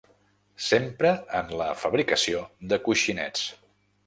[0.67, 3.47] S'empra en la fabricació de coixinets.